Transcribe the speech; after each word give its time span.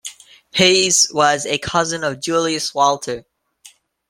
His 0.51 1.11
was 1.13 1.45
a 1.45 1.59
cousin 1.59 2.03
of 2.03 2.19
Julius 2.19 2.73
Walter. 2.73 3.23